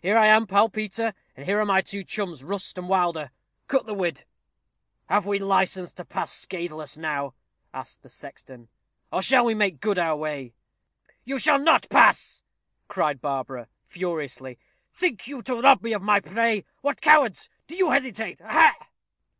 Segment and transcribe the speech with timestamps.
[0.00, 3.32] Here I am, pal Peter; and here are my two chums, Rust and Wilder.
[3.66, 4.22] Cut the whid."
[5.08, 7.34] "Have we license to pass scathless now?"
[7.74, 8.68] asked the sexton;
[9.12, 10.54] "or shall we make good our way?"
[11.24, 12.44] "You shall not pass,"
[12.86, 14.56] cried Barbara, furiously.
[14.94, 16.64] "Think you to rob me of my prey?
[16.82, 17.48] What, cowards!
[17.66, 18.38] do you hesitate?
[18.40, 18.74] Ha!"